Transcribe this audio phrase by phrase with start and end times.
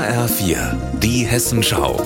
[0.00, 2.02] HR4, die Hessenschau.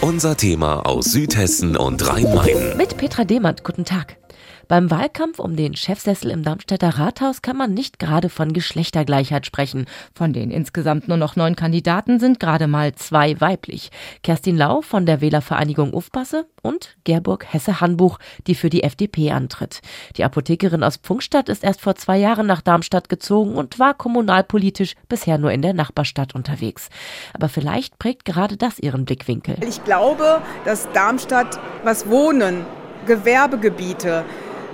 [0.00, 2.76] Unser Thema aus Südhessen und Rhein-Main.
[2.76, 4.19] Mit Petra Demand, guten Tag.
[4.68, 9.86] Beim Wahlkampf um den Chefsessel im Darmstädter Rathaus kann man nicht gerade von Geschlechtergleichheit sprechen.
[10.14, 13.90] Von den insgesamt nur noch neun Kandidaten sind gerade mal zwei weiblich.
[14.22, 19.80] Kerstin Lau von der Wählervereinigung Ufpasse und Gerburg Hesse-Hanbuch, die für die FDP antritt.
[20.16, 24.94] Die Apothekerin aus Pfungstadt ist erst vor zwei Jahren nach Darmstadt gezogen und war kommunalpolitisch
[25.08, 26.88] bisher nur in der Nachbarstadt unterwegs.
[27.34, 29.56] Aber vielleicht prägt gerade das ihren Blickwinkel.
[29.66, 32.64] Ich glaube, dass Darmstadt, was Wohnen,
[33.06, 34.24] Gewerbegebiete,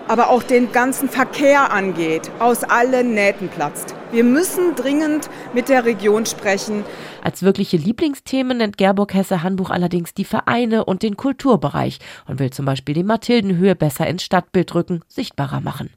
[0.06, 3.95] aber auch den ganzen Verkehr angeht, aus allen Nähten platzt.
[4.16, 6.84] Wir müssen dringend mit der Region sprechen.
[7.22, 12.64] Als wirkliche Lieblingsthemen nennt Gerburg Hesse-Handbuch allerdings die Vereine und den Kulturbereich und will zum
[12.64, 15.90] Beispiel die Mathildenhöhe besser ins Stadtbild rücken, sichtbarer machen.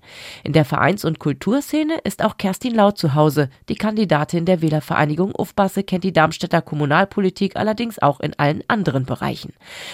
[0.44, 3.50] In der Vereins- und Kulturszene ist auch Kerstin Lau zu Hause.
[3.70, 9.54] Die Kandidatin der Wählervereinigung Ufbasse kennt die Darmstädter Kommunalpolitik allerdings auch in allen anderen Bereichen.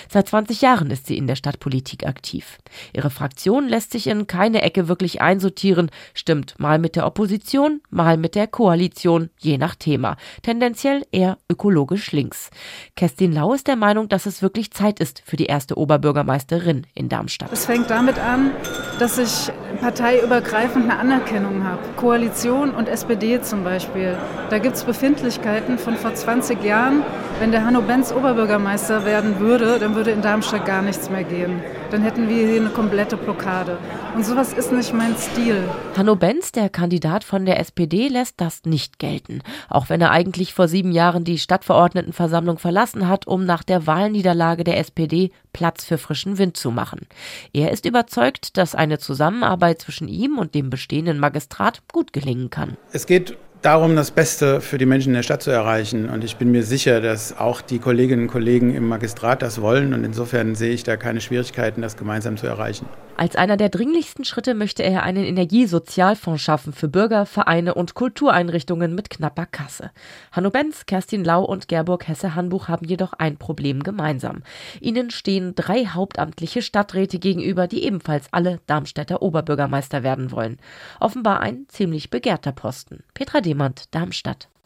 [0.09, 2.57] Seit 20 Jahren ist sie in der Stadtpolitik aktiv.
[2.91, 8.14] Ihre Fraktion lässt sich in keine Ecke wirklich einsortieren, stimmt mal mit der Opposition, mal
[8.17, 10.17] mit der Koalition, je nach Thema.
[10.41, 12.49] Tendenziell eher ökologisch links.
[12.95, 17.09] Kerstin Lau ist der Meinung, dass es wirklich Zeit ist für die erste Oberbürgermeisterin in
[17.09, 17.51] Darmstadt.
[17.51, 18.51] Es fängt damit an,
[18.99, 21.81] dass ich parteiübergreifend eine Anerkennung habe.
[21.97, 24.17] Koalition und SPD zum Beispiel.
[24.49, 27.03] Da gibt es Befindlichkeiten von vor 20 Jahren.
[27.39, 31.61] Wenn der Hanno Benz Oberbürgermeister werden würde, dann würde in Darmstadt gar nichts mehr gehen.
[31.91, 33.77] Dann hätten wir hier eine komplette Blockade.
[34.15, 35.63] Und sowas ist nicht mein Stil.
[35.95, 39.41] Hanno Benz, der Kandidat von der SPD, lässt das nicht gelten.
[39.69, 44.63] Auch wenn er eigentlich vor sieben Jahren die Stadtverordnetenversammlung verlassen hat, um nach der Wahlniederlage
[44.63, 47.07] der SPD Platz für frischen Wind zu machen.
[47.53, 52.77] Er ist überzeugt, dass eine Zusammenarbeit zwischen ihm und dem bestehenden Magistrat gut gelingen kann.
[52.91, 56.09] Es geht darum, das Beste für die Menschen in der Stadt zu erreichen.
[56.09, 59.93] Und ich bin mir sicher, dass auch die Kolleginnen und Kollegen im Magistrat das wollen.
[59.93, 62.85] Und insofern sehe ich da keine Schwierigkeiten, das gemeinsam zu erreichen.
[63.17, 68.93] Als einer der dringlichsten Schritte möchte er einen Energiesozialfonds schaffen für Bürger, Vereine und Kultureinrichtungen
[68.93, 69.91] mit knapper Kasse.
[70.33, 74.43] Hanno Benz, Kerstin Lau und Gerburg Hesse-Hanbuch haben jedoch ein Problem gemeinsam.
[74.81, 80.59] Ihnen stehen drei hauptamtliche Stadträte gegenüber, die ebenfalls alle Darmstädter Oberbürgermeister werden wollen.
[80.99, 83.03] Offenbar ein ziemlich begehrter Posten.
[83.13, 84.49] Petra Demand, Darmstadt.